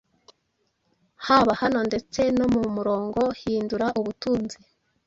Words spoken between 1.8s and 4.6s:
ndetse no mu murongo hindura ubutunzi